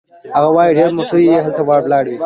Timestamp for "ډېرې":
0.77-0.93